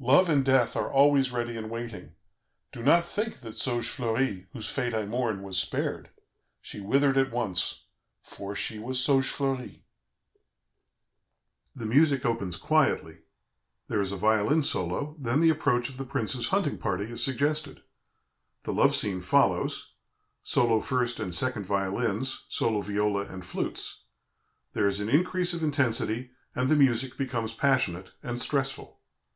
Love 0.00 0.28
and 0.28 0.44
death 0.44 0.74
are 0.74 0.90
always 0.90 1.30
ready 1.30 1.56
and 1.56 1.70
waiting. 1.70 2.16
Do 2.72 2.82
not 2.82 3.06
think 3.06 3.36
that 3.38 3.54
Saugefleurie, 3.54 4.48
whose 4.52 4.68
fate 4.68 4.92
I 4.92 5.06
mourn, 5.06 5.44
was 5.44 5.58
spared. 5.58 6.10
She 6.60 6.80
withered 6.80 7.16
at 7.16 7.30
once, 7.30 7.84
for 8.20 8.56
she 8.56 8.80
was 8.80 8.98
Saugefleurie." 8.98 9.84
The 11.76 11.86
music 11.86 12.26
opens 12.26 12.56
quietly; 12.56 13.18
there 13.86 14.00
is 14.00 14.10
a 14.10 14.16
violin 14.16 14.64
solo; 14.64 15.14
then 15.20 15.40
the 15.40 15.50
approach 15.50 15.88
of 15.88 15.98
the 15.98 16.04
prince's 16.04 16.48
hunting 16.48 16.76
party 16.76 17.04
is 17.04 17.22
suggested. 17.22 17.80
The 18.64 18.72
love 18.72 18.92
scene 18.96 19.20
follows 19.20 19.92
solo 20.42 20.80
first 20.80 21.20
and 21.20 21.32
second 21.32 21.64
violins, 21.64 22.44
solo 22.48 22.80
viola, 22.80 23.20
and 23.26 23.44
flutes; 23.44 24.02
there 24.72 24.88
is 24.88 24.98
an 24.98 25.08
increase 25.08 25.54
of 25.54 25.62
intensity, 25.62 26.32
and 26.56 26.68
the 26.68 26.74
music 26.74 27.16
becomes 27.16 27.52
passionate 27.54 28.10
and 28.20 28.40
stressful. 28.40 28.98